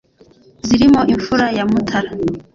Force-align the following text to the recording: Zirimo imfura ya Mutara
Zirimo 0.67 1.01
imfura 1.13 1.45
ya 1.57 1.63
Mutara 1.71 2.09